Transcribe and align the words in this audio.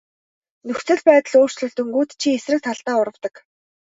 Нөхцөл 0.67 0.99
байдал 1.09 1.35
өөрчлөгдөнгүүт 1.41 2.09
чи 2.19 2.27
эсрэг 2.37 2.59
талдаа 2.65 2.95
урвадаг. 3.01 3.35